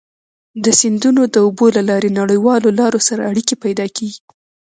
د 0.63 0.65
سیندونو 0.79 1.21
د 1.33 1.35
اوبو 1.45 1.65
له 1.75 1.81
لارې 1.89 2.09
نړیوالو 2.19 2.69
لارو 2.79 2.99
سره 3.07 3.27
اړيکي 3.29 3.55
پيدا 3.63 3.85
کیږي. 3.97 4.21